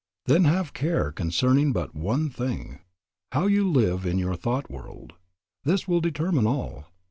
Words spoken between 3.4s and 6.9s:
you live in your thought world. This will determine all.